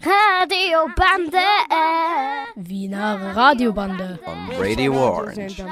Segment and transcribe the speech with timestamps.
[0.00, 1.38] Radiobande.
[2.54, 4.18] Wiener Radiobande.
[4.24, 5.64] On Radio Orange.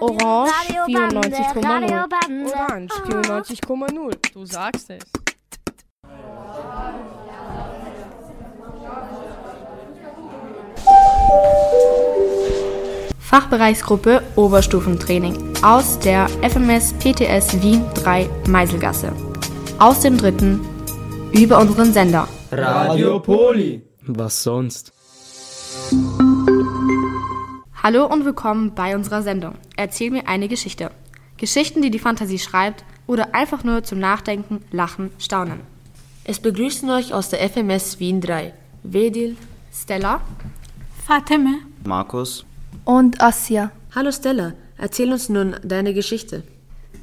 [0.00, 0.52] Orange
[0.86, 2.04] 94,0.
[2.52, 4.32] Orange 94,0.
[4.32, 5.02] Du sagst es.
[13.18, 19.12] Fachbereichsgruppe Oberstufentraining aus der FMS PTS Wien 3 Meiselgasse.
[19.78, 20.60] Aus dem dritten
[21.32, 22.28] über unseren Sender.
[22.58, 23.82] Radio Poli.
[24.06, 24.90] Was sonst?
[27.82, 29.56] Hallo und willkommen bei unserer Sendung.
[29.76, 30.90] Erzähl mir eine Geschichte.
[31.36, 35.60] Geschichten, die die Fantasie schreibt oder einfach nur zum Nachdenken, Lachen, Staunen.
[36.24, 39.36] Es begrüßen euch aus der FMS Wien 3 Vedil,
[39.70, 40.22] Stella,
[41.06, 42.46] Fateme, Markus.
[42.86, 43.70] und Assia.
[43.94, 46.42] Hallo Stella, erzähl uns nun deine Geschichte.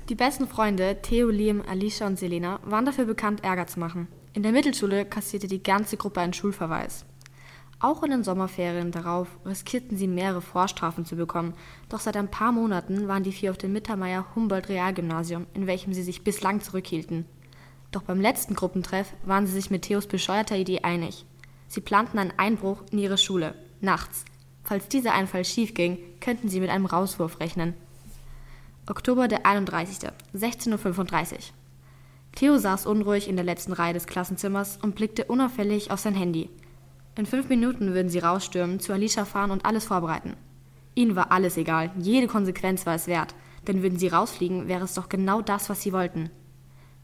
[0.09, 4.07] Die besten Freunde Theo, Liam, Alicia und Selena waren dafür bekannt, Ärger zu machen.
[4.35, 7.05] In der Mittelschule kassierte die ganze Gruppe einen Schulverweis.
[7.79, 11.53] Auch in den Sommerferien darauf riskierten sie mehrere Vorstrafen zu bekommen,
[11.87, 15.93] doch seit ein paar Monaten waren die vier auf dem Mittermeier Humboldt Realgymnasium, in welchem
[15.93, 17.25] sie sich bislang zurückhielten.
[17.91, 21.25] Doch beim letzten Gruppentreff waren sie sich mit Theos bescheuerter Idee einig.
[21.67, 24.25] Sie planten einen Einbruch in ihre Schule, nachts.
[24.63, 27.75] Falls dieser Einfall schief ging, könnten sie mit einem Rauswurf rechnen.
[28.89, 30.09] Oktober der 31.
[30.33, 31.39] 16.35 Uhr.
[32.35, 36.49] Theo saß unruhig in der letzten Reihe des Klassenzimmers und blickte unauffällig auf sein Handy.
[37.15, 40.35] In fünf Minuten würden sie rausstürmen, zu Alicia fahren und alles vorbereiten.
[40.95, 43.35] Ihnen war alles egal, jede Konsequenz war es wert,
[43.67, 46.31] denn würden sie rausfliegen, wäre es doch genau das, was sie wollten.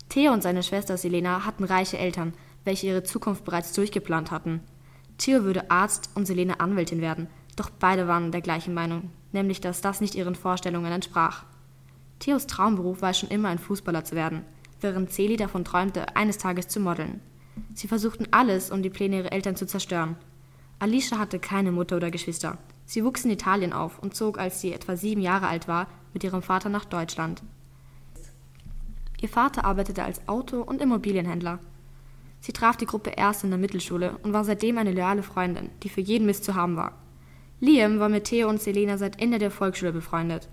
[0.10, 4.62] Theo und seine Schwester Selena hatten reiche Eltern, welche ihre Zukunft bereits durchgeplant hatten.
[5.20, 9.82] Theo würde Arzt und Selena Anwältin werden, doch beide waren der gleichen Meinung, nämlich dass
[9.82, 11.44] das nicht ihren Vorstellungen entsprach.
[12.18, 14.44] Theos Traumberuf war schon immer ein Fußballer zu werden,
[14.82, 17.22] während Celi davon träumte, eines Tages zu modeln.
[17.74, 20.16] Sie versuchten alles, um die Pläne ihrer Eltern zu zerstören.
[20.80, 22.58] Alicia hatte keine Mutter oder Geschwister.
[22.86, 26.24] Sie wuchs in Italien auf und zog, als sie etwa sieben Jahre alt war, mit
[26.24, 27.44] ihrem Vater nach Deutschland.
[29.22, 31.60] Ihr Vater arbeitete als Auto- und Immobilienhändler.
[32.40, 35.90] Sie traf die Gruppe erst in der Mittelschule und war seitdem eine loyale Freundin, die
[35.90, 36.94] für jeden Mist zu haben war.
[37.60, 40.48] Liam war mit Theo und Selena seit Ende der Volksschule befreundet.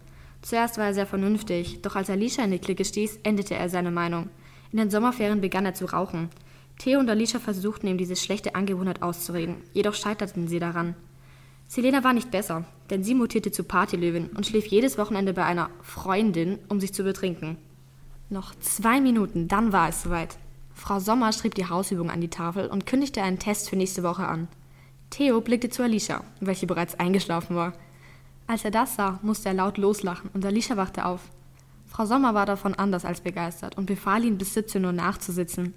[0.47, 3.91] Zuerst war er sehr vernünftig, doch als Alicia in die Clique stieß, änderte er seine
[3.91, 4.31] Meinung.
[4.71, 6.29] In den Sommerferien begann er zu rauchen.
[6.79, 10.95] Theo und Alicia versuchten ihm diese schlechte Angewohnheit auszureden, jedoch scheiterten sie daran.
[11.67, 15.69] Selena war nicht besser, denn sie mutierte zu Partylöwin und schlief jedes Wochenende bei einer
[15.83, 17.57] Freundin, um sich zu betrinken.
[18.31, 20.39] Noch zwei Minuten, dann war es soweit.
[20.75, 24.29] Frau Sommer schrieb die Hausübung an die Tafel und kündigte einen Test für nächste Woche
[24.29, 24.47] an.
[25.11, 27.73] Theo blickte zu Alicia, welche bereits eingeschlafen war.
[28.47, 31.21] Als er das sah, musste er laut loslachen und Alicia wachte auf.
[31.87, 35.75] Frau Sommer war davon anders als begeistert und befahl ihm, bis 17 Uhr nachzusitzen.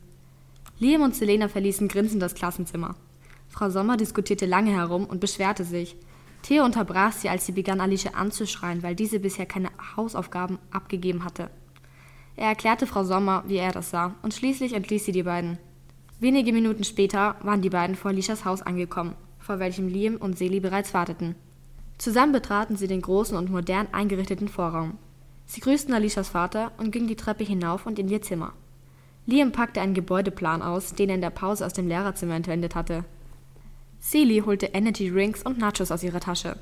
[0.77, 2.95] Liam und Selena verließen grinsend das Klassenzimmer.
[3.47, 5.95] Frau Sommer diskutierte lange herum und beschwerte sich.
[6.43, 11.49] Theo unterbrach sie, als sie begann, Alicia anzuschreien, weil diese bisher keine Hausaufgaben abgegeben hatte.
[12.35, 15.57] Er erklärte Frau Sommer, wie er das sah, und schließlich entließ sie die beiden.
[16.19, 20.59] Wenige Minuten später waren die beiden vor Alicias Haus angekommen, vor welchem Liam und Seli
[20.59, 21.35] bereits warteten.
[21.99, 24.97] Zusammen betraten sie den großen und modern eingerichteten Vorraum.
[25.45, 28.53] Sie grüßten Alicias Vater und gingen die Treppe hinauf und in ihr Zimmer.
[29.25, 33.03] Liam packte einen Gebäudeplan aus, den er in der Pause aus dem Lehrerzimmer entwendet hatte.
[34.01, 36.55] Celie holte Energy Drinks und Nachos aus ihrer Tasche.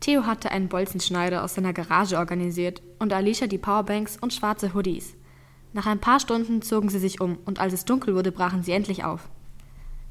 [0.00, 5.14] Theo hatte einen Bolzenschneider aus seiner Garage organisiert und Alicia die Powerbanks und schwarze Hoodies.
[5.74, 8.72] Nach ein paar Stunden zogen sie sich um und als es dunkel wurde, brachen sie
[8.72, 9.28] endlich auf.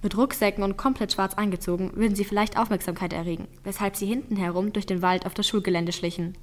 [0.04, 4.74] Mit Rucksäcken und komplett schwarz angezogen würden sie vielleicht Aufmerksamkeit erregen, weshalb sie hinten herum
[4.74, 6.38] durch den Wald auf das Schulgelände schlichen.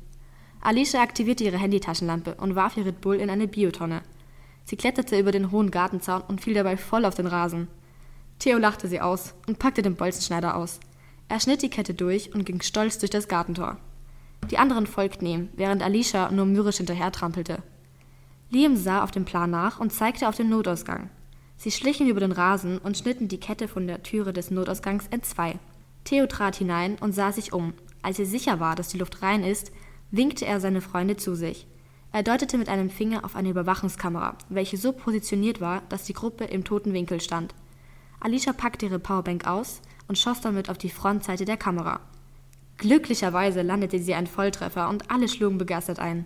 [0.60, 4.02] Alicia aktivierte ihre Handytaschenlampe und warf ihr Red Bull in eine Biotonne.
[4.64, 7.68] Sie kletterte über den hohen Gartenzaun und fiel dabei voll auf den Rasen.
[8.38, 10.78] Theo lachte sie aus und packte den Bolzenschneider aus.
[11.28, 13.78] Er schnitt die Kette durch und ging stolz durch das Gartentor.
[14.50, 17.62] Die anderen folgten ihm, während Alicia nur mürrisch hinterhertrampelte.
[18.50, 21.10] Liam sah auf dem Plan nach und zeigte auf den Notausgang.
[21.58, 25.58] Sie schlichen über den Rasen und schnitten die Kette von der Türe des Notausgangs entzwei.
[26.04, 27.74] Theo trat hinein und sah sich um.
[28.00, 29.72] Als er sicher war, dass die Luft rein ist,
[30.12, 31.66] winkte er seine Freunde zu sich.
[32.12, 36.44] Er deutete mit einem Finger auf eine Überwachungskamera, welche so positioniert war, dass die Gruppe
[36.44, 37.54] im toten Winkel stand.
[38.20, 42.00] Alicia packte ihre Powerbank aus und schoss damit auf die Frontseite der Kamera.
[42.78, 46.24] Glücklicherweise landete sie ein Volltreffer und alle schlugen begeistert ein.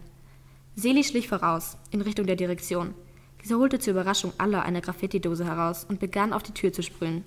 [0.77, 2.95] Seli schlich voraus, in Richtung der Direktion.
[3.43, 7.25] Diese holte zur Überraschung aller eine Graffiti-Dose heraus und begann auf die Tür zu sprühen.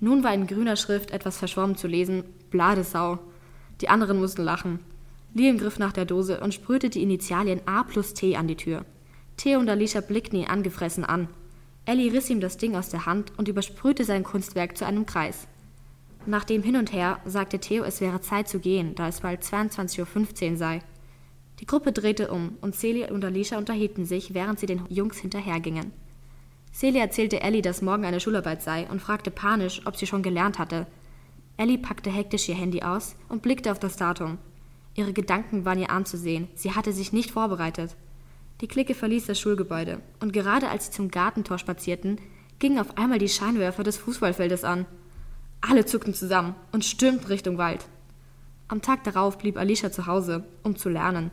[0.00, 3.18] Nun war in grüner Schrift etwas verschwommen zu lesen: Bladesau.
[3.80, 4.78] Die anderen mussten lachen.
[5.34, 8.84] Liam griff nach der Dose und sprühte die Initialien A plus T an die Tür.
[9.36, 11.28] Theo und Alicia blickten ihn angefressen an.
[11.84, 15.46] Ellie riss ihm das Ding aus der Hand und übersprühte sein Kunstwerk zu einem Kreis.
[16.26, 19.42] Nach dem Hin und Her sagte Theo, es wäre Zeit zu gehen, da es bald
[19.42, 20.82] 22.15 Uhr sei.
[21.60, 25.92] Die Gruppe drehte um und Celia und Alicia unterhielten sich, während sie den Jungs hinterhergingen.
[26.72, 30.58] Celia erzählte Ellie, dass morgen eine Schularbeit sei und fragte panisch, ob sie schon gelernt
[30.58, 30.86] hatte.
[31.56, 34.38] Ellie packte hektisch ihr Handy aus und blickte auf das Datum.
[34.94, 37.96] Ihre Gedanken waren ihr anzusehen, sie hatte sich nicht vorbereitet.
[38.60, 42.20] Die Clique verließ das Schulgebäude, und gerade als sie zum Gartentor spazierten,
[42.58, 44.86] gingen auf einmal die Scheinwerfer des Fußballfeldes an.
[45.60, 47.86] Alle zuckten zusammen und stürmten Richtung Wald.
[48.68, 51.30] Am Tag darauf blieb Alicia zu Hause, um zu lernen.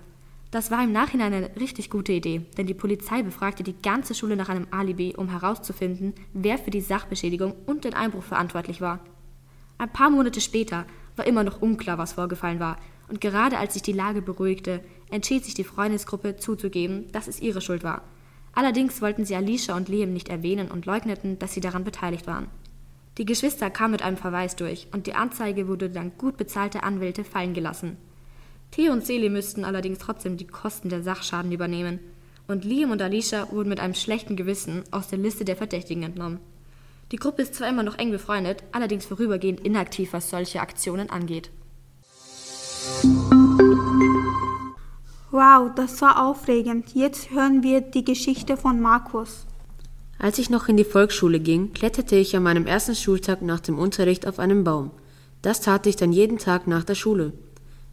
[0.55, 4.37] Das war im Nachhinein eine richtig gute Idee, denn die Polizei befragte die ganze Schule
[4.37, 9.01] nach einem Alibi, um herauszufinden, wer für die Sachbeschädigung und den Einbruch verantwortlich war.
[9.77, 10.85] Ein paar Monate später
[11.17, 12.77] war immer noch unklar, was vorgefallen war,
[13.09, 14.81] und gerade als sich die Lage beruhigte,
[15.11, 18.03] entschied sich die Freundesgruppe zuzugeben, dass es ihre Schuld war.
[18.53, 22.47] Allerdings wollten sie Alicia und Liam nicht erwähnen und leugneten, dass sie daran beteiligt waren.
[23.17, 27.25] Die Geschwister kamen mit einem Verweis durch und die Anzeige wurde dank gut bezahlter Anwälte
[27.25, 27.97] fallen gelassen.
[28.75, 32.01] Theo und Seli müssten allerdings trotzdem die Kosten der Sachschaden übernehmen.
[32.45, 36.41] Und Liam und Alicia wurden mit einem schlechten Gewissen aus der Liste der Verdächtigen entnommen.
[37.13, 41.51] Die Gruppe ist zwar immer noch eng befreundet, allerdings vorübergehend inaktiv, was solche Aktionen angeht.
[45.31, 46.93] Wow, das war aufregend.
[46.93, 49.45] Jetzt hören wir die Geschichte von Markus.
[50.19, 53.79] Als ich noch in die Volksschule ging, kletterte ich an meinem ersten Schultag nach dem
[53.79, 54.91] Unterricht auf einem Baum.
[55.41, 57.31] Das tat ich dann jeden Tag nach der Schule.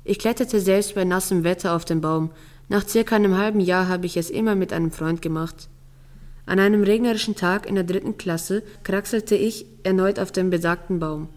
[0.05, 2.31] Ich kletterte selbst bei nassem Wetter auf den Baum.
[2.69, 5.69] Nach circa einem halben Jahr habe ich es immer mit einem Freund gemacht.
[6.45, 11.29] An einem regnerischen Tag in der dritten Klasse kraxelte ich erneut auf dem besagten Baum.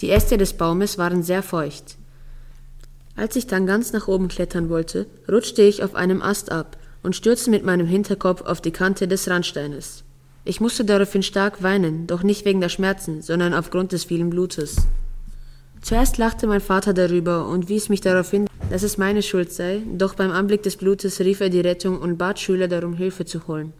[0.00, 1.96] Die Äste des Baumes waren sehr feucht.
[3.16, 7.16] Als ich dann ganz nach oben klettern wollte, rutschte ich auf einem Ast ab und
[7.16, 10.04] stürzte mit meinem Hinterkopf auf die Kante des Randsteines.
[10.44, 14.76] Ich musste daraufhin stark weinen, doch nicht wegen der Schmerzen, sondern aufgrund des vielen Blutes.
[15.82, 19.82] Zuerst lachte mein Vater darüber und wies mich darauf hin, dass es meine Schuld sei,
[19.92, 23.46] doch beim Anblick des Blutes rief er die Rettung und bat Schüler darum, Hilfe zu
[23.48, 23.72] holen.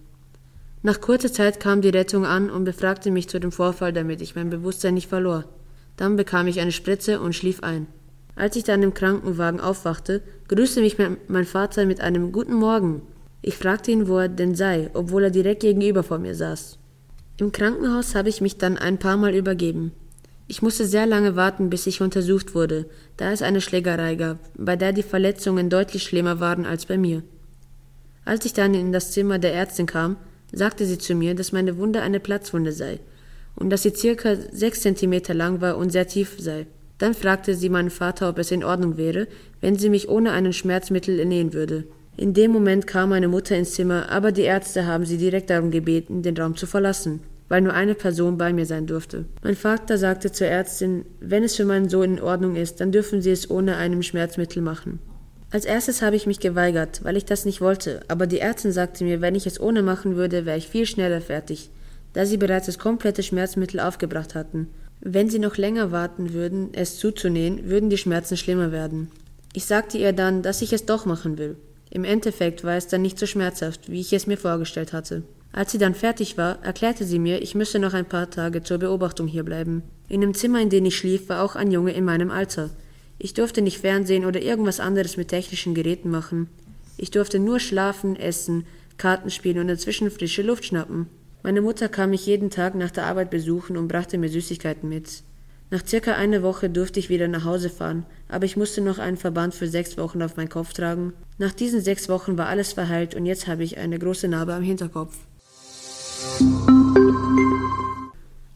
[0.83, 4.35] Nach kurzer Zeit kam die Rettung an und befragte mich zu dem Vorfall, damit ich
[4.35, 5.45] mein Bewusstsein nicht verlor.
[5.97, 7.87] Dann bekam ich eine Spritze und schlief ein.
[8.35, 10.97] Als ich dann im Krankenwagen aufwachte, grüßte mich
[11.29, 13.03] mein Vater mit einem Guten Morgen.
[13.43, 16.79] Ich fragte ihn, wo er denn sei, obwohl er direkt gegenüber vor mir saß.
[17.37, 19.93] Im Krankenhaus habe ich mich dann ein paar Mal übergeben.
[20.51, 22.87] Ich musste sehr lange warten, bis ich untersucht wurde,
[23.17, 27.23] da es eine Schlägerei gab, bei der die Verletzungen deutlich schlimmer waren als bei mir.
[28.25, 30.17] Als ich dann in das Zimmer der Ärztin kam,
[30.51, 32.99] sagte sie zu mir, dass meine Wunde eine Platzwunde sei
[33.55, 36.67] und dass sie circa sechs Zentimeter lang war und sehr tief sei.
[36.99, 39.29] Dann fragte sie meinen Vater, ob es in Ordnung wäre,
[39.61, 41.85] wenn sie mich ohne einen Schmerzmittel ernähren würde.
[42.17, 45.71] In dem Moment kam meine Mutter ins Zimmer, aber die Ärzte haben sie direkt darum
[45.71, 47.21] gebeten, den Raum zu verlassen
[47.51, 49.25] weil nur eine Person bei mir sein durfte.
[49.43, 53.21] Mein Vater sagte zur Ärztin, wenn es für meinen Sohn in Ordnung ist, dann dürfen
[53.21, 55.01] Sie es ohne einem Schmerzmittel machen.
[55.51, 59.03] Als erstes habe ich mich geweigert, weil ich das nicht wollte, aber die Ärztin sagte
[59.03, 61.71] mir, wenn ich es ohne machen würde, wäre ich viel schneller fertig,
[62.13, 64.69] da sie bereits das komplette Schmerzmittel aufgebracht hatten.
[65.01, 69.11] Wenn sie noch länger warten würden, es zuzunähen, würden die Schmerzen schlimmer werden.
[69.55, 71.57] Ich sagte ihr dann, dass ich es doch machen will.
[71.91, 75.25] Im Endeffekt war es dann nicht so schmerzhaft, wie ich es mir vorgestellt hatte.
[75.53, 78.79] Als sie dann fertig war, erklärte sie mir, ich müsse noch ein paar Tage zur
[78.79, 79.83] Beobachtung hierbleiben.
[80.09, 82.71] In dem Zimmer, in dem ich schlief, war auch ein Junge in meinem Alter.
[83.19, 86.49] Ich durfte nicht Fernsehen oder irgendwas anderes mit technischen Geräten machen.
[86.97, 88.65] Ich durfte nur schlafen, essen,
[88.97, 91.07] Karten spielen und inzwischen frische Luft schnappen.
[91.43, 95.23] Meine Mutter kam mich jeden Tag nach der Arbeit besuchen und brachte mir Süßigkeiten mit.
[95.71, 99.17] Nach circa einer Woche durfte ich wieder nach Hause fahren, aber ich musste noch einen
[99.17, 101.13] Verband für sechs Wochen auf meinen Kopf tragen.
[101.39, 104.63] Nach diesen sechs Wochen war alles verheilt und jetzt habe ich eine große Narbe am
[104.63, 105.17] Hinterkopf.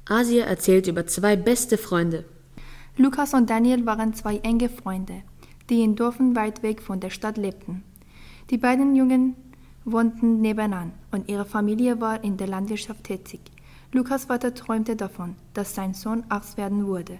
[0.06, 2.24] Asia erzählt über zwei beste Freunde.
[2.96, 5.22] Lukas und Daniel waren zwei enge Freunde,
[5.70, 7.82] die in Dörfern weit weg von der Stadt lebten.
[8.50, 9.34] Die beiden Jungen
[9.84, 13.40] wohnten nebenan und ihre Familie war in der Landwirtschaft tätig.
[13.92, 17.18] Lukas Vater träumte davon, dass sein Sohn Arzt werden würde,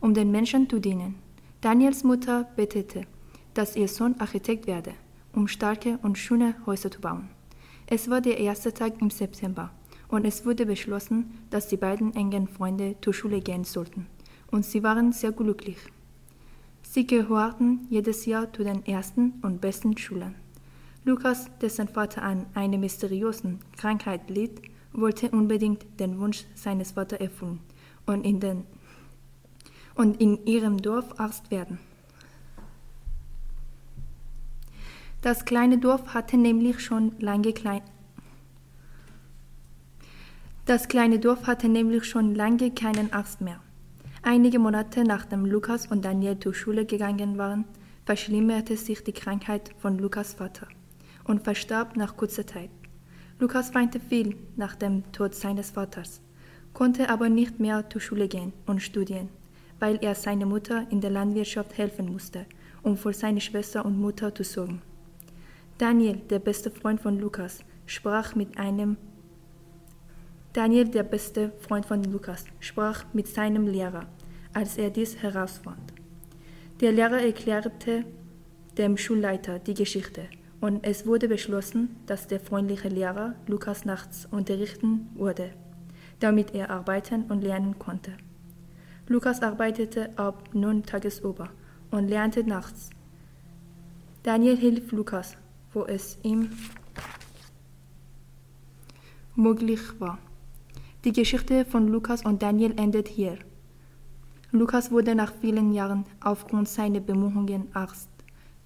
[0.00, 1.16] um den Menschen zu dienen.
[1.60, 3.02] Daniels Mutter betete,
[3.54, 4.92] dass ihr Sohn Architekt werde,
[5.32, 7.28] um starke und schöne Häuser zu bauen.
[7.88, 9.70] Es war der erste Tag im September
[10.08, 14.06] und es wurde beschlossen, dass die beiden engen Freunde zur Schule gehen sollten.
[14.50, 15.78] Und sie waren sehr glücklich.
[16.82, 20.34] Sie gehörten jedes Jahr zu den ersten und besten Schulen.
[21.04, 24.62] Lukas, dessen Vater an einer mysteriösen Krankheit litt,
[24.92, 27.60] wollte unbedingt den Wunsch seines Vaters erfüllen
[28.06, 28.64] und in, den,
[29.94, 31.78] und in ihrem Dorf Arzt werden.
[35.22, 37.82] Das kleine Dorf hatte nämlich schon lange klein
[40.66, 43.60] Das kleine Dorf hatte nämlich schon lange keinen Arzt mehr.
[44.22, 47.64] Einige Monate nachdem Lukas und Daniel zur Schule gegangen waren,
[48.04, 50.68] verschlimmerte sich die Krankheit von Lukas Vater
[51.24, 52.70] und verstarb nach kurzer Zeit.
[53.38, 56.20] Lukas weinte viel nach dem Tod seines Vaters,
[56.72, 59.28] konnte aber nicht mehr zur Schule gehen und studieren,
[59.80, 62.46] weil er seiner Mutter in der Landwirtschaft helfen musste,
[62.82, 64.82] um für seine Schwester und Mutter zu sorgen.
[65.78, 68.96] Daniel, der beste Freund von Lukas, sprach mit einem
[70.54, 74.06] Daniel, der beste Freund von Lukas, sprach mit seinem Lehrer,
[74.54, 75.92] als er dies herausfand.
[76.80, 78.06] Der Lehrer erklärte
[78.78, 80.22] dem Schulleiter die Geschichte
[80.62, 85.50] und es wurde beschlossen, dass der freundliche Lehrer Lukas nachts unterrichten würde,
[86.20, 88.12] damit er arbeiten und lernen konnte.
[89.08, 91.50] Lukas arbeitete ab nun tagsüber
[91.90, 92.88] und lernte nachts.
[94.22, 95.36] Daniel hilft Lukas,
[95.76, 96.48] wo es ihm
[99.34, 100.18] möglich war.
[101.04, 103.38] Die Geschichte von Lukas und Daniel endet hier.
[104.52, 108.08] Lukas wurde nach vielen Jahren aufgrund seiner Bemühungen Arzt,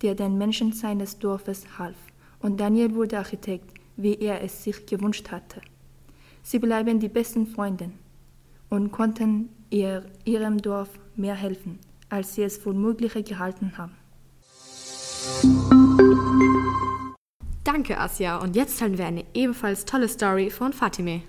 [0.03, 1.97] der den Menschen seines Dorfes half,
[2.39, 5.61] und Daniel wurde Architekt, wie er es sich gewünscht hatte.
[6.45, 7.91] Sie bleiben die besten Freunde
[8.69, 13.97] und konnten ihr, ihrem Dorf mehr helfen, als sie es für möglich gehalten haben.
[17.73, 18.39] Danke, Asja.
[18.39, 21.23] Und jetzt hören wir eine ebenfalls tolle Story von Fatime.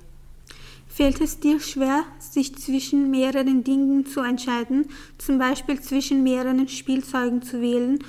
[0.88, 4.88] Fällt es dir schwer, sich zwischen mehreren Dingen zu entscheiden,
[5.20, 8.00] zum Beispiel zwischen mehreren Spielzeugen zu wählen,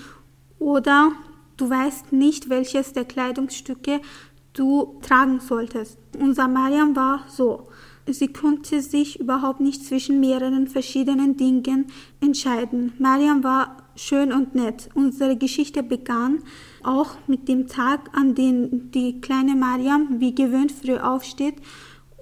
[0.58, 1.12] oder
[1.58, 4.00] du weißt nicht, welches der Kleidungsstücke
[4.54, 5.98] du tragen solltest?
[6.18, 7.68] Unser Mariam war so.
[8.06, 11.88] Sie konnte sich überhaupt nicht zwischen mehreren verschiedenen Dingen
[12.22, 12.94] entscheiden.
[12.98, 14.88] Mariam war schön und nett.
[14.94, 16.42] Unsere Geschichte begann
[16.82, 21.56] auch mit dem Tag, an dem die kleine Mariam wie gewöhnt früh aufsteht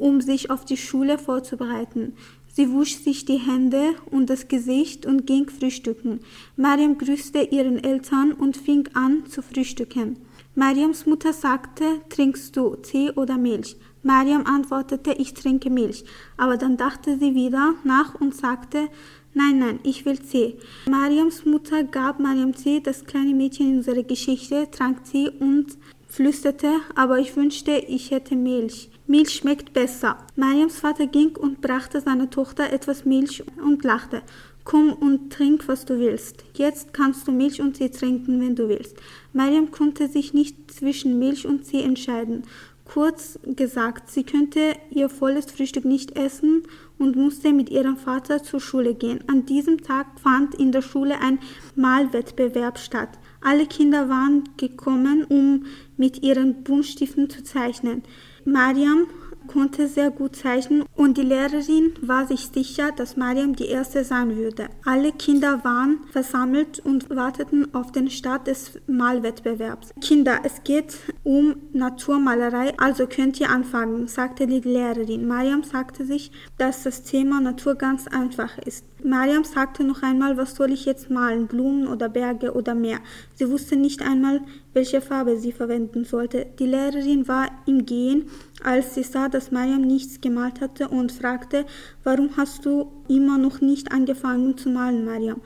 [0.01, 2.15] um sich auf die Schule vorzubereiten.
[2.53, 6.21] Sie wusch sich die Hände und das Gesicht und ging frühstücken.
[6.57, 10.17] Mariam grüßte ihren Eltern und fing an zu frühstücken.
[10.57, 13.77] Mariams Mutter sagte, trinkst du Tee oder Milch?
[14.03, 16.05] Mariam antwortete, ich trinke Milch.
[16.37, 18.89] Aber dann dachte sie wieder nach und sagte,
[19.35, 20.57] nein, nein, ich will Tee.
[20.89, 25.77] Mariams Mutter gab Mariam Tee, das kleine Mädchen in unserer Geschichte trank Tee und
[26.09, 28.91] flüsterte, aber ich wünschte, ich hätte Milch.
[29.07, 30.19] Milch schmeckt besser.
[30.37, 34.23] Mariams Vater ging und brachte seiner Tochter etwas Milch und lachte.
[34.65, 36.45] Komm und trink, was du willst.
[36.55, 38.97] Jetzt kannst du Milch und Tee trinken, wenn du willst.
[39.33, 42.45] Mariam konnte sich nicht zwischen Milch und Tee entscheiden.
[42.85, 46.65] Kurz gesagt, sie könnte ihr volles Frühstück nicht essen
[47.01, 49.25] und musste mit ihrem Vater zur Schule gehen.
[49.27, 51.39] An diesem Tag fand in der Schule ein
[51.75, 53.19] Malwettbewerb statt.
[53.41, 55.65] Alle Kinder waren gekommen, um
[55.97, 58.03] mit ihren Buntstiften zu zeichnen.
[58.45, 59.07] Mariam
[59.51, 64.37] konnte sehr gut zeichnen und die Lehrerin war sich sicher, dass Mariam die Erste sein
[64.37, 64.69] würde.
[64.85, 69.93] Alle Kinder waren versammelt und warteten auf den Start des Malwettbewerbs.
[70.01, 75.27] Kinder, es geht um Naturmalerei, also könnt ihr anfangen, sagte die Lehrerin.
[75.27, 78.85] Mariam sagte sich, dass das Thema Natur ganz einfach ist.
[79.05, 82.99] Mariam sagte noch einmal, was soll ich jetzt malen, Blumen oder Berge oder Meer.
[83.35, 84.41] Sie wusste nicht einmal,
[84.73, 86.47] welche Farbe sie verwenden sollte.
[86.59, 88.25] Die Lehrerin war im Gehen,
[88.63, 91.67] als sie sah, dass Mariam nichts gemalt hatte und fragte,
[92.05, 95.41] warum hast du immer noch nicht angefangen zu malen, Mariam?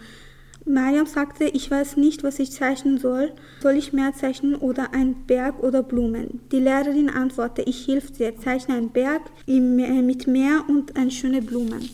[0.67, 3.33] Mariam sagte, ich weiß nicht, was ich zeichnen soll.
[3.61, 6.41] Soll ich Meer zeichnen oder ein Berg oder Blumen?
[6.53, 11.91] Die Lehrerin antwortete, ich hilf dir, zeichne einen Berg mit Meer und eine schöne Blumen.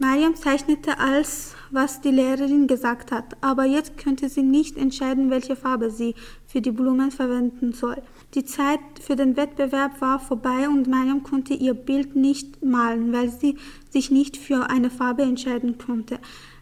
[0.00, 5.56] Mariam zeichnete alles, was die Lehrerin gesagt hat, aber jetzt könnte sie nicht entscheiden, welche
[5.56, 6.14] Farbe sie
[6.46, 8.00] für die Blumen verwenden soll.
[8.34, 13.28] Die Zeit für den Wettbewerb war vorbei und Mariam konnte ihr Bild nicht malen, weil
[13.28, 13.58] sie
[13.90, 16.20] sich nicht für eine Farbe entscheiden konnte.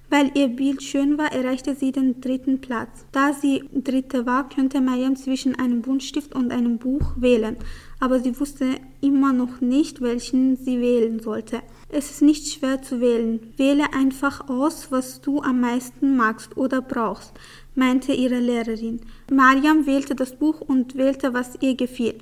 [0.09, 3.05] Weil ihr Bild schön war, erreichte sie den dritten Platz.
[3.11, 7.57] Da sie dritte war, könnte Mariam zwischen einem Buntstift und einem Buch wählen,
[7.99, 8.67] aber sie wusste
[9.01, 11.61] immer noch nicht, welchen sie wählen sollte.
[11.89, 13.53] Es ist nicht schwer zu wählen.
[13.57, 17.33] Wähle einfach aus, was du am meisten magst oder brauchst,
[17.75, 19.01] meinte ihre Lehrerin.
[19.33, 22.15] Mariam wählte das Buch und wählte, was ihr gefiel.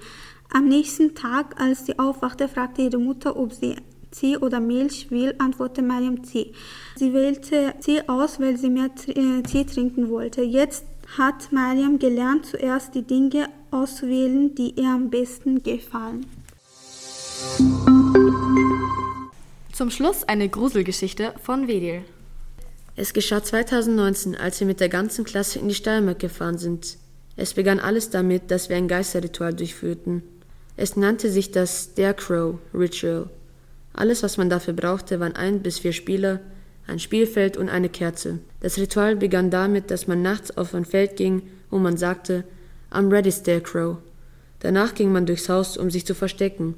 [0.53, 3.77] Am nächsten Tag, als sie aufwachte, fragte ihre Mutter, ob sie
[4.15, 6.53] Tee oder Milch will, antwortete Mariam Tee.
[6.97, 10.43] Sie wählte Tee aus, weil sie mehr äh, Tee trinken wollte.
[10.43, 10.85] Jetzt
[11.19, 16.27] hat Mariam gelernt, zuerst die Dinge auszuwählen, die ihr am besten gefallen.
[19.73, 22.05] Zum Schluss eine Gruselgeschichte von Vedil.
[22.97, 26.97] Es geschah 2019, als wir mit der ganzen Klasse in die Steiermark gefahren sind.
[27.37, 30.23] Es begann alles damit, dass wir ein Geisterritual durchführten.
[30.77, 33.29] Es nannte sich das Scarecrow Ritual.
[33.95, 36.41] Alles, was man dafür brauchte, waren ein bis vier Spieler,
[36.87, 38.41] ein Spielfeld und eine Kerze.
[38.61, 42.45] Das Ritual begann damit, dass man nachts auf ein Feld ging und man sagte,
[42.91, 43.99] I'm ready, Scarecrow.
[44.61, 46.75] Danach ging man durchs Haus, um sich zu verstecken.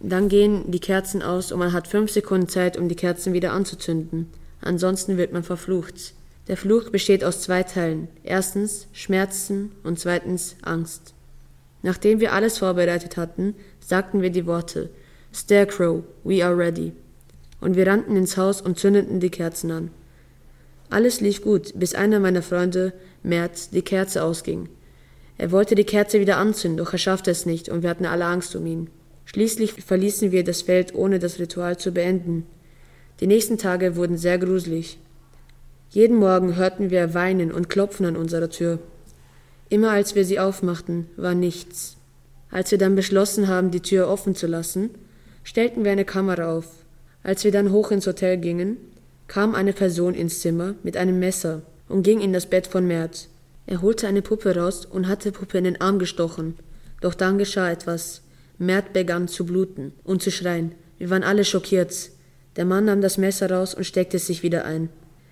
[0.00, 3.52] Dann gehen die Kerzen aus und man hat fünf Sekunden Zeit, um die Kerzen wieder
[3.52, 4.28] anzuzünden.
[4.60, 6.14] Ansonsten wird man verflucht.
[6.48, 8.08] Der Fluch besteht aus zwei Teilen.
[8.22, 11.14] Erstens Schmerzen und zweitens Angst.
[11.82, 14.90] Nachdem wir alles vorbereitet hatten, sagten wir die Worte
[15.36, 16.92] Scarecrow, we are ready.
[17.60, 19.90] Und wir rannten ins Haus und zündeten die Kerzen an.
[20.88, 24.70] Alles lief gut, bis einer meiner Freunde, Mert, die Kerze ausging.
[25.36, 28.24] Er wollte die Kerze wieder anzünden, doch er schaffte es nicht und wir hatten alle
[28.24, 28.88] Angst um ihn.
[29.26, 32.46] Schließlich verließen wir das Feld, ohne das Ritual zu beenden.
[33.20, 34.98] Die nächsten Tage wurden sehr gruselig.
[35.90, 38.78] Jeden Morgen hörten wir Weinen und Klopfen an unserer Tür.
[39.68, 41.98] Immer als wir sie aufmachten, war nichts.
[42.50, 44.90] Als wir dann beschlossen haben, die Tür offen zu lassen,
[45.46, 46.66] stellten wir eine Kamera auf.
[47.22, 48.78] Als wir dann hoch ins Hotel gingen,
[49.28, 53.28] kam eine Person ins Zimmer mit einem Messer und ging in das Bett von Mert.
[53.66, 56.56] Er holte eine Puppe raus und hatte Puppe in den Arm gestochen.
[57.00, 58.22] Doch dann geschah etwas.
[58.58, 60.72] Mert begann zu bluten und zu schreien.
[60.98, 62.10] Wir waren alle schockiert.
[62.56, 64.88] Der Mann nahm das Messer raus und steckte es sich wieder ein.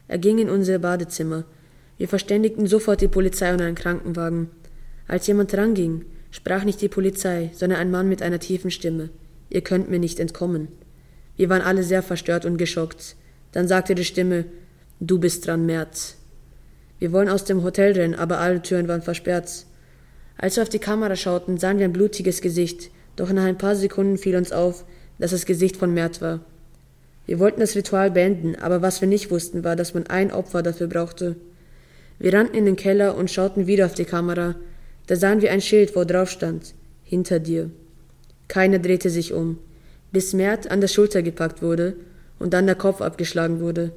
[0.06, 1.42] Er ging in unser Badezimmer.
[1.99, 4.50] Wir verständigten sofort die Polizei und einen Krankenwagen.
[5.09, 9.11] Als jemand ranging, sprach nicht die Polizei, sondern ein Mann mit einer tiefen Stimme.
[9.54, 10.66] Ihr könnt mir nicht entkommen.
[11.37, 13.14] Wir waren alle sehr verstört und geschockt.
[13.52, 14.46] Dann sagte die Stimme,
[14.99, 16.16] Du bist dran, Merz.
[16.99, 19.66] Wir wollen aus dem Hotel rennen, aber alle Türen waren versperrt.
[20.37, 23.76] Als wir auf die Kamera schauten, sahen wir ein blutiges Gesicht, doch nach ein paar
[23.76, 24.84] Sekunden fiel uns auf,
[25.20, 26.40] dass das Gesicht von Mert war.
[27.25, 30.64] Wir wollten das Ritual beenden, aber was wir nicht wussten, war, dass man ein Opfer
[30.64, 31.37] dafür brauchte.
[32.18, 34.56] Wir rannten in den Keller und schauten wieder auf die Kamera.
[35.06, 37.70] Da sahen wir ein Schild, wo drauf stand, hinter dir.
[38.54, 39.58] Keiner drehte sich um,
[40.12, 41.96] bis Mert an der Schulter gepackt wurde
[42.38, 43.90] und dann der Kopf abgeschlagen wurde.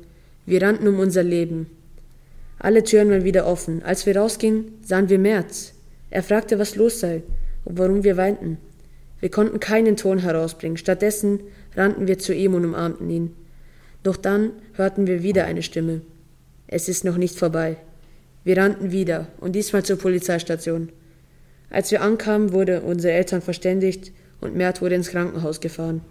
[0.47, 1.67] Wir rannten um unser Leben.
[2.57, 3.83] Alle Türen waren wieder offen.
[3.83, 5.73] Als wir rausgingen, sahen wir Merz.
[6.09, 7.21] Er fragte, was los sei
[7.65, 8.57] und warum wir weinten.
[9.19, 10.77] Wir konnten keinen Ton herausbringen.
[10.77, 11.41] Stattdessen
[11.75, 13.35] rannten wir zu ihm und umarmten ihn.
[14.01, 16.01] Doch dann hörten wir wieder eine Stimme.
[16.65, 17.77] Es ist noch nicht vorbei.
[18.43, 20.89] Wir rannten wieder und diesmal zur Polizeistation.
[21.69, 26.01] Als wir ankamen, wurde unsere Eltern verständigt und Mert wurde ins Krankenhaus gefahren.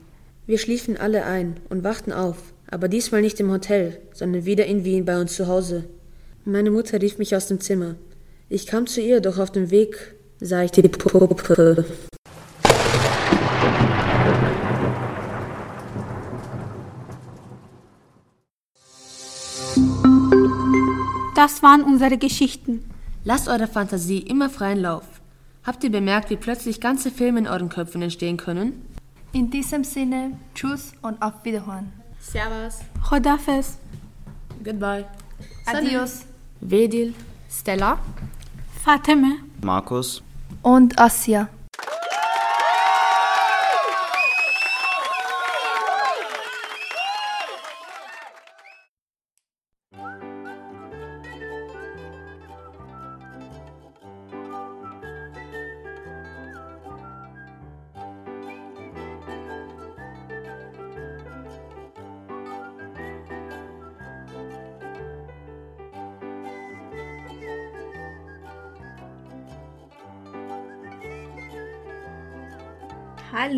[0.47, 2.37] Wir schliefen alle ein und wachten auf,
[2.71, 5.85] aber diesmal nicht im Hotel, sondern wieder in Wien bei uns zu Hause.
[6.45, 7.97] Meine Mutter rief mich aus dem Zimmer.
[8.49, 11.85] Ich kam zu ihr, doch auf dem Weg sah ich die Puppe.
[21.35, 22.89] Das waren unsere Geschichten.
[23.25, 25.16] Lasst eure Fantasie immer freien Lauf.
[25.67, 28.87] Habt ihr bemerkt, wie plötzlich ganze Filme in euren Köpfen entstehen können?
[29.33, 31.93] In diesem Sinne, tschüss und auf Wiederhören.
[32.21, 32.79] Servus.
[33.03, 33.79] Chodafes.
[34.63, 35.05] Goodbye.
[35.67, 36.25] Adios.
[36.61, 37.15] Vedil.
[37.51, 37.99] Stella.
[38.85, 39.39] Fateme.
[39.63, 40.23] Markus.
[40.63, 41.49] Und Asia.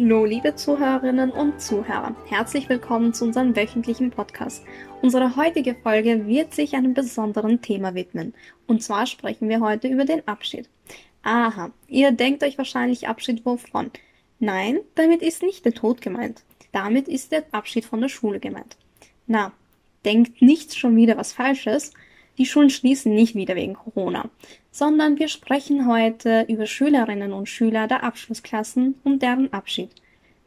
[0.08, 2.16] Hallo, liebe Zuhörerinnen und Zuhörer.
[2.28, 4.64] Herzlich willkommen zu unserem wöchentlichen Podcast.
[5.02, 8.32] Unsere heutige Folge wird sich einem besonderen Thema widmen.
[8.66, 10.66] Und zwar sprechen wir heute über den Abschied.
[11.24, 13.90] Aha, ihr denkt euch wahrscheinlich Abschied wovon?
[14.38, 16.42] Nein, damit ist nicht der Tod gemeint.
[16.72, 18.78] Damit ist der Abschied von der Schule gemeint.
[19.26, 19.52] Na,
[20.06, 21.92] denkt nicht schon wieder was Falsches.
[22.38, 24.30] Die Schulen schließen nicht wieder wegen Corona,
[24.70, 29.90] sondern wir sprechen heute über Schülerinnen und Schüler der Abschlussklassen und deren Abschied.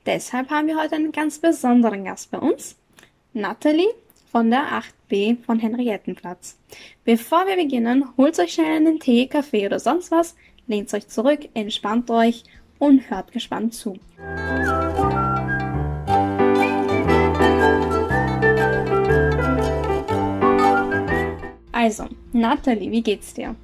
[0.06, 2.78] Deshalb haben wir heute einen ganz besonderen Gast bei uns,
[3.34, 3.90] Natalie
[4.32, 6.58] von der 8b von Henriettenplatz.
[7.04, 10.36] Bevor wir beginnen, holt euch schnell einen Tee, Kaffee oder sonst was,
[10.68, 12.46] lehnt euch zurück, entspannt euch
[12.80, 14.00] und hört gespannt zu.
[21.82, 23.56] Also, Natalie, wie geht's dir?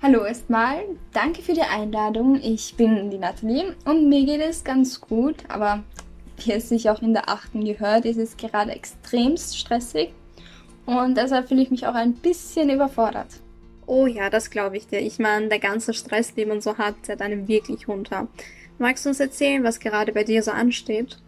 [0.00, 2.40] Hallo erstmal, danke für die Einladung.
[2.40, 5.82] Ich bin die Natalie und mir geht es ganz gut, aber
[6.36, 10.10] wie es sich auch in der achten gehört, ist es gerade extremst stressig
[10.84, 13.40] und deshalb fühle ich mich auch ein bisschen überfordert.
[13.86, 15.00] Oh ja, das glaube ich dir.
[15.00, 18.28] Ich meine, der ganze Stress, den man so hat, zerrt einem wirklich runter.
[18.78, 21.18] Magst du uns erzählen, was gerade bei dir so ansteht?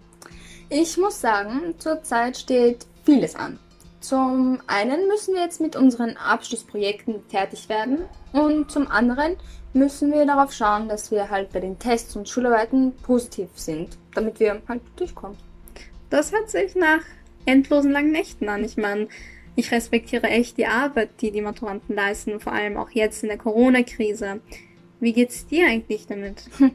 [0.68, 3.58] Ich muss sagen, zurzeit steht vieles an.
[4.00, 7.98] Zum einen müssen wir jetzt mit unseren Abschlussprojekten fertig werden
[8.32, 9.36] und zum anderen
[9.72, 14.38] müssen wir darauf schauen, dass wir halt bei den Tests und Schularbeiten positiv sind, damit
[14.40, 15.36] wir halt durchkommen.
[16.10, 17.00] Das hört sich nach
[17.44, 18.64] endlosen langen Nächten an.
[18.64, 19.08] Ich meine,
[19.56, 23.38] ich respektiere echt die Arbeit, die die Maturanten leisten, vor allem auch jetzt in der
[23.38, 24.40] Corona-Krise.
[25.00, 26.44] Wie geht's dir eigentlich damit?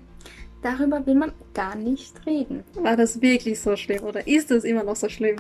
[0.61, 2.63] Darüber will man gar nicht reden.
[2.75, 5.37] War das wirklich so schlimm oder ist es immer noch so schlimm?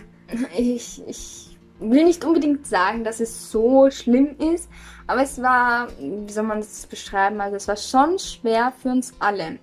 [0.57, 1.42] Ich, ich
[1.79, 4.69] will nicht unbedingt sagen, dass es so schlimm ist,
[5.07, 9.13] aber es war, wie soll man das beschreiben, also es war schon schwer für uns
[9.19, 9.59] alle.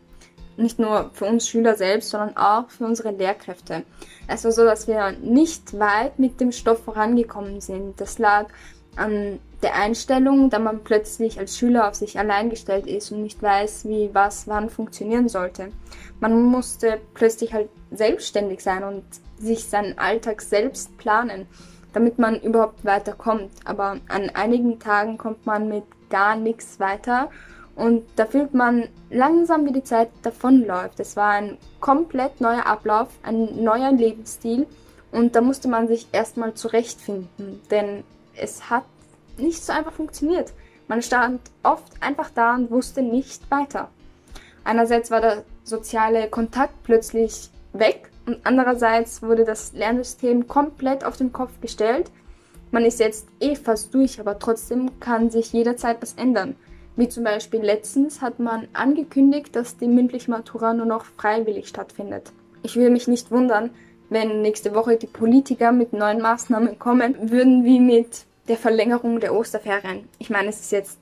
[0.57, 3.85] Nicht nur für uns Schüler selbst, sondern auch für unsere Lehrkräfte.
[4.29, 7.99] Es war so, dass wir nicht weit mit dem Stoff vorangekommen sind.
[7.99, 8.49] Das lag
[8.96, 13.42] an der Einstellung, da man plötzlich als Schüler auf sich allein gestellt ist und nicht
[13.42, 15.70] weiß, wie was wann funktionieren sollte.
[16.18, 19.05] Man musste plötzlich halt selbstständig sein und
[19.38, 21.46] sich seinen Alltag selbst planen
[21.92, 23.50] damit man überhaupt weiterkommt.
[23.64, 27.31] Aber an einigen Tagen kommt man mit gar nichts weiter
[27.76, 31.00] und da fühlt man langsam, wie die Zeit davonläuft.
[31.00, 34.66] Es war ein komplett neuer Ablauf, ein neuer Lebensstil
[35.12, 38.05] und da musste man sich erstmal zurechtfinden, denn
[38.37, 38.85] es hat
[39.38, 40.53] nicht so einfach funktioniert.
[40.88, 43.88] Man stand oft einfach da und wusste nicht weiter.
[44.64, 51.33] Einerseits war der soziale Kontakt plötzlich weg und andererseits wurde das Lernsystem komplett auf den
[51.33, 52.12] Kopf gestellt.
[52.71, 56.55] Man ist jetzt eh fast durch, aber trotzdem kann sich jederzeit was ändern.
[56.95, 62.31] Wie zum Beispiel letztens hat man angekündigt, dass die mündliche Matura nur noch freiwillig stattfindet.
[62.62, 63.71] Ich würde mich nicht wundern,
[64.11, 69.35] wenn nächste Woche die Politiker mit neuen Maßnahmen kommen würden, wie mit der Verlängerung der
[69.35, 70.09] Osterferien.
[70.21, 70.99] Ich meine, es ist jetzt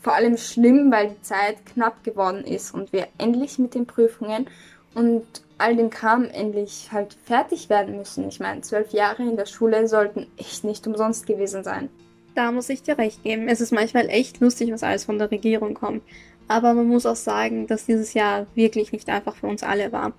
[0.00, 4.46] vor allem schlimm, weil die Zeit knapp geworden ist und wir endlich mit den Prüfungen
[4.94, 5.24] und
[5.58, 8.26] all dem Kram endlich halt fertig werden müssen.
[8.28, 11.90] Ich meine, zwölf Jahre in der Schule sollten echt nicht umsonst gewesen sein.
[12.34, 13.48] Da muss ich dir recht geben.
[13.48, 16.02] Es ist manchmal echt lustig, was alles von der Regierung kommt.
[16.48, 20.12] Aber man muss auch sagen, dass dieses Jahr wirklich nicht einfach für uns alle war.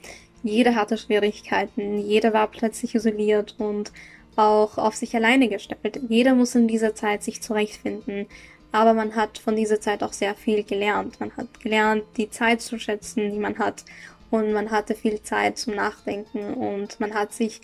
[0.43, 3.91] Jeder hatte Schwierigkeiten, jeder war plötzlich isoliert und
[4.35, 5.99] auch auf sich alleine gestellt.
[6.07, 8.27] Jeder muss in dieser Zeit sich zurechtfinden.
[8.71, 11.19] Aber man hat von dieser Zeit auch sehr viel gelernt.
[11.19, 13.83] Man hat gelernt, die Zeit zu schätzen, die man hat
[14.31, 17.61] und man hatte viel Zeit zum Nachdenken und man hat sich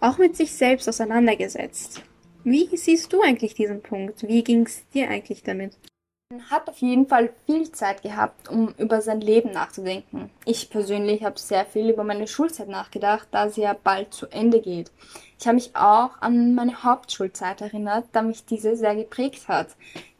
[0.00, 2.02] auch mit sich selbst auseinandergesetzt.
[2.44, 4.26] Wie siehst du eigentlich diesen Punkt?
[4.26, 5.78] Wie ging es dir eigentlich damit?
[6.50, 10.30] Hat auf jeden Fall viel Zeit gehabt, um über sein Leben nachzudenken.
[10.44, 14.60] Ich persönlich habe sehr viel über meine Schulzeit nachgedacht, da sie ja bald zu Ende
[14.60, 14.90] geht.
[15.38, 19.68] Ich habe mich auch an meine Hauptschulzeit erinnert, da mich diese sehr geprägt hat.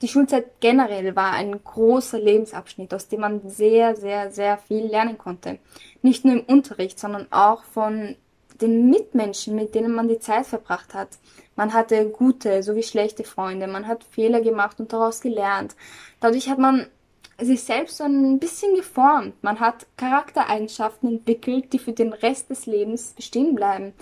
[0.02, 5.16] Die Schulzeit generell war ein großer Lebensabschnitt, aus dem man sehr, sehr, sehr viel lernen
[5.16, 5.60] konnte.
[6.02, 8.16] Nicht nur im Unterricht, sondern auch von
[8.60, 11.08] den Mitmenschen, mit denen man die Zeit verbracht hat.
[11.56, 15.76] Man hatte gute sowie schlechte Freunde, man hat Fehler gemacht und daraus gelernt.
[16.20, 16.86] Dadurch hat man
[17.40, 19.42] sich selbst so ein bisschen geformt.
[19.42, 23.92] Man hat Charaktereigenschaften entwickelt, die für den Rest des Lebens bestehen bleiben.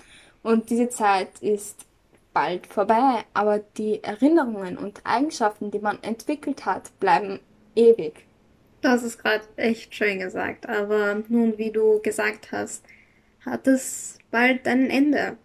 [0.42, 1.86] Und diese Zeit ist
[2.32, 7.40] bald vorbei, aber die Erinnerungen und Eigenschaften, die man entwickelt hat, bleiben
[7.74, 8.24] ewig.
[8.82, 12.84] Das ist gerade echt schön gesagt, aber nun, wie du gesagt hast,
[13.44, 15.36] hat es bald ein Ende.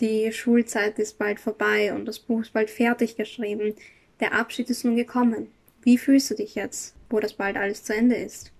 [0.00, 3.74] Die Schulzeit ist bald vorbei und das Buch ist bald fertig geschrieben.
[4.20, 5.52] Der Abschied ist nun gekommen.
[5.82, 8.52] Wie fühlst du dich jetzt, wo das bald alles zu Ende ist?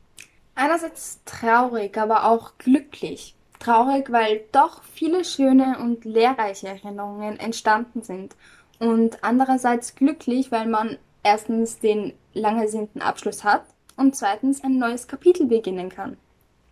[0.57, 3.37] Einerseits traurig, aber auch glücklich.
[3.61, 8.35] Traurig, weil doch viele schöne und lehrreiche Erinnerungen entstanden sind.
[8.81, 13.64] Und andererseits glücklich, weil man erstens den lang ersehnten Abschluss hat
[13.96, 16.16] und zweitens ein neues Kapitel beginnen kann.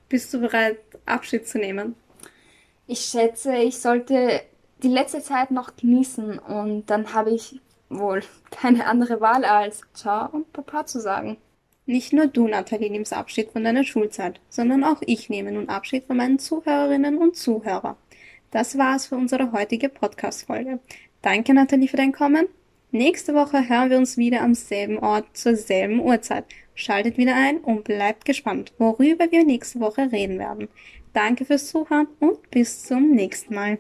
[0.09, 1.95] Bist du bereit, Abschied zu nehmen?
[2.89, 4.43] Ich schätze, ich sollte
[4.83, 10.29] die letzte Zeit noch genießen und dann habe ich wohl keine andere Wahl als Ciao
[10.33, 11.37] und Papa zu sagen.
[11.87, 16.05] Nicht nur du, Nathalie, nimmst Abschied von deiner Schulzeit, sondern auch ich nehme nun Abschied
[16.05, 17.97] von meinen Zuhörerinnen und Zuhörern.
[18.51, 20.81] Das war's für unsere heutige Podcast-Folge.
[21.23, 22.49] Danke, Nathalie, für dein Kommen.
[22.91, 26.45] Nächste Woche hören wir uns wieder am selben Ort zur selben Uhrzeit.
[26.75, 30.69] Schaltet wieder ein und bleibt gespannt, worüber wir nächste Woche reden werden.
[31.13, 33.79] Danke fürs Zuhören und bis zum nächsten Mal.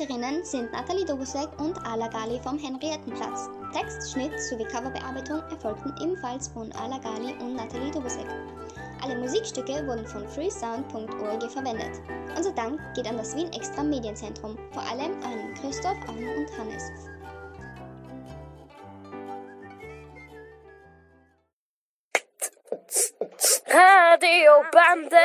[0.00, 3.50] Sprecherinnen sind Nathalie Dobusek und Ala Gali vom Henriettenplatz.
[3.74, 8.24] Text, Schnitt sowie Coverbearbeitung erfolgten ebenfalls von Ala Gali und Nathalie Dobusek.
[9.02, 12.00] Alle Musikstücke wurden von freesound.org verwendet.
[12.34, 16.82] Unser Dank geht an das Wien Extra Medienzentrum, vor allem an Christoph, Arno und Hannes.
[23.66, 25.16] Radio Bande.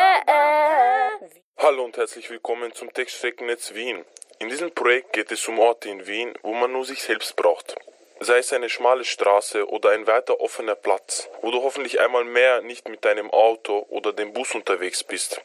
[1.60, 4.04] Hallo und herzlich willkommen zum Textstreckennetz Wien.
[4.38, 7.76] In diesem Projekt geht es um Orte in Wien, wo man nur sich selbst braucht.
[8.20, 12.62] Sei es eine schmale Straße oder ein weiter offener Platz, wo du hoffentlich einmal mehr
[12.62, 15.42] nicht mit deinem Auto oder dem Bus unterwegs bist.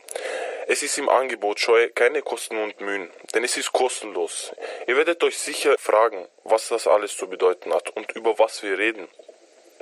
[0.67, 4.53] Es ist im Angebot scheu keine Kosten und Mühen, denn es ist kostenlos.
[4.89, 8.77] Ihr werdet euch sicher fragen, was das alles zu bedeuten hat und über was wir
[8.77, 9.09] reden.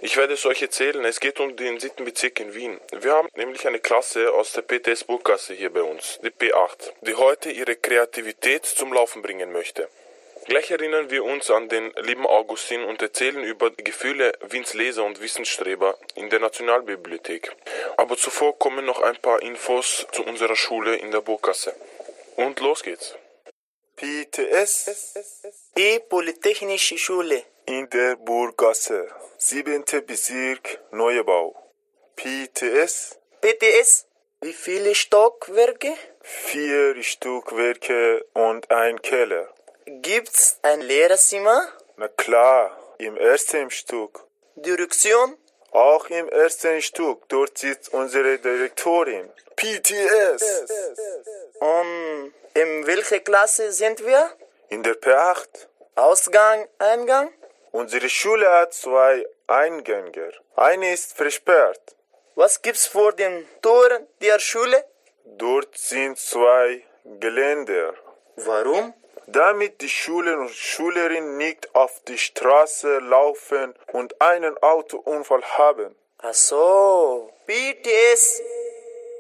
[0.01, 2.81] Ich werde es euch erzählen, es geht um den siebten Bezirk in Wien.
[2.93, 7.17] Wir haben nämlich eine Klasse aus der PTS Burggasse hier bei uns, die P8, die
[7.17, 9.89] heute ihre Kreativität zum Laufen bringen möchte.
[10.47, 15.05] Gleich erinnern wir uns an den lieben Augustin und erzählen über die Gefühle Wiens Leser
[15.05, 17.51] und Wissensstreber in der Nationalbibliothek.
[17.97, 21.75] Aber zuvor kommen noch ein paar Infos zu unserer Schule in der Burggasse.
[22.37, 23.17] Und los geht's.
[23.97, 29.85] PTS, die Polytechnische Schule in der Burggasse, 7.
[30.07, 31.55] Bezirk, Neubau.
[32.17, 34.07] PTS, PTS,
[34.41, 35.93] wie viele Stockwerke?
[36.23, 39.53] Vier Stockwerke und ein Keller.
[39.85, 41.69] Gibt's ein Lehrerzimmer?
[41.97, 44.25] Na klar, im ersten Stück.
[44.57, 45.37] Direktion?
[45.71, 47.29] Auch im ersten Stück.
[47.29, 49.31] Dort sitzt unsere Direktorin.
[49.57, 50.43] PTS.
[51.61, 54.31] Und in welcher Klasse sind wir?
[54.71, 55.67] In der P8.
[55.97, 57.31] Ausgang, Eingang?
[57.81, 60.33] Unsere Schule hat zwei Eingänge.
[60.57, 61.95] Eine ist versperrt.
[62.35, 64.85] Was gibt's vor den Toren der Schule?
[65.25, 67.95] Dort sind zwei Geländer.
[68.35, 68.95] Warum?
[69.29, 75.95] Damit die Schüler und Schülerinnen nicht auf die Straße laufen und einen Autounfall haben.
[76.19, 78.43] Ach so, BTS.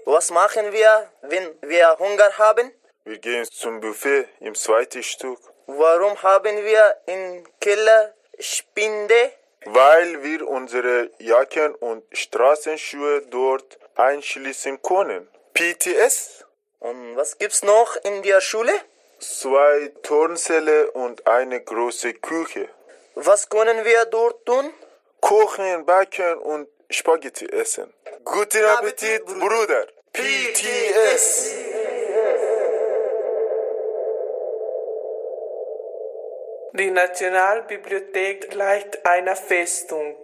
[0.05, 2.73] Was machen wir, wenn wir Hunger haben?
[3.05, 5.38] Wir gehen zum Buffet im zweiten Stück.
[5.66, 9.33] Warum haben wir im Keller Spinde?
[9.64, 15.29] Weil wir unsere Jacken und Straßenschuhe dort einschließen können.
[15.55, 16.44] PTS?
[16.79, 18.72] Und was gibt's noch in der Schule?
[19.18, 22.68] Zwei Turnsäle und eine große Küche.
[23.16, 24.72] Was können wir dort tun?
[25.20, 27.92] Kochen, backen und Spaghetti essen.
[28.24, 29.88] Guten Appetit, Bruder.
[30.12, 31.67] PTS.
[36.72, 40.16] Die Nationalbibliothek gleicht einer Festung.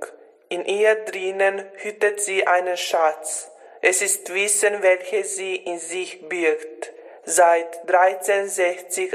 [0.51, 3.51] In ihr drinnen hütet sie einen Schatz.
[3.81, 6.93] Es ist Wissen, welches sie in sich birgt.
[7.25, 9.15] Seit 1368.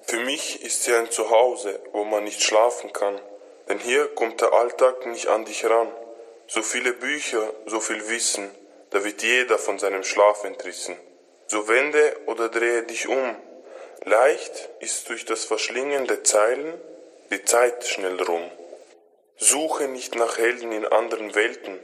[0.00, 3.20] Für mich ist sie ein Zuhause, wo man nicht schlafen kann.
[3.68, 5.92] Denn hier kommt der Alltag nicht an dich ran.
[6.46, 8.50] So viele Bücher, so viel Wissen,
[8.90, 10.96] da wird jeder von seinem Schlaf entrissen.
[11.46, 13.36] So wende oder drehe dich um.
[14.06, 16.74] Leicht ist durch das Verschlingen der Zeilen
[17.30, 18.50] die Zeit schnell rum.
[19.38, 21.78] Suche nicht nach Helden in anderen Welten.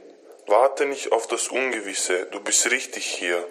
[0.45, 3.43] Warte nicht auf das Ungewisse, du bist richtig hier.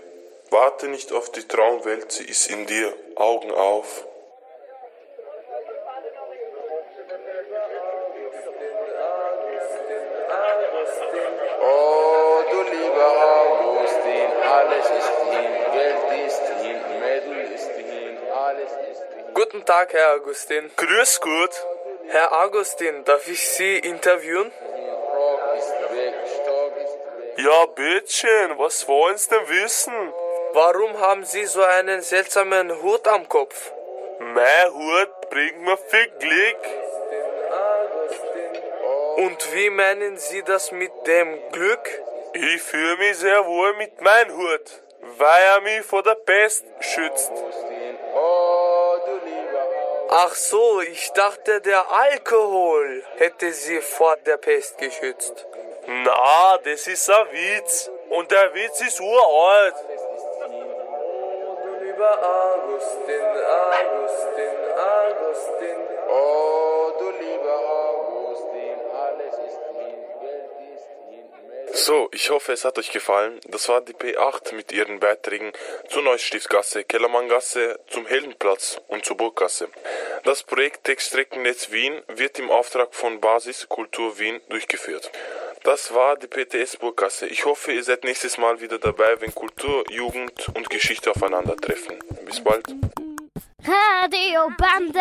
[0.51, 2.95] Warte nicht auf die Traumwelt, sie ist in dir.
[3.17, 4.07] Augen auf.
[19.71, 20.69] Tag, Herr Augustin.
[20.75, 21.65] Grüß Gott.
[22.09, 24.51] Herr Augustin, darf ich Sie interviewen?
[27.37, 29.95] Ja, bitteschön, was wollen Sie denn wissen?
[30.55, 33.71] Warum haben Sie so einen seltsamen Hut am Kopf?
[34.19, 36.63] Mein Hut bringt mir viel Glück.
[39.19, 41.89] Und wie meinen Sie das mit dem Glück?
[42.33, 44.83] Ich fühle mich sehr wohl mit meinem Hut,
[45.17, 47.31] weil er mich vor der Pest schützt.
[50.11, 55.47] Oh, Ach so, ich dachte, der Alkohol hätte Sie vor der Pest geschützt.
[55.87, 57.91] Na, das ist ein Witz.
[58.09, 59.75] Und der Witz ist uralt.
[61.65, 63.25] Du lieber Augustin,
[63.71, 65.79] Augustin, Augustin.
[66.09, 68.00] Oh, du lieber Augustin,
[71.83, 73.41] So, ich hoffe, es hat euch gefallen.
[73.49, 75.51] Das war die P8 mit ihren Beiträgen
[75.89, 79.71] zur Neustiftgasse, Kellermanngasse, zum Heldenplatz und zur Burggasse.
[80.25, 85.11] Das Projekt Textstreckennetz Wien wird im Auftrag von Basis Kultur Wien durchgeführt.
[85.63, 87.27] Das war die PTS Burggasse.
[87.29, 91.99] Ich hoffe, ihr seid nächstes Mal wieder dabei, wenn Kultur, Jugend und Geschichte aufeinandertreffen.
[92.27, 92.67] Bis bald.
[93.65, 95.01] Radio Bande.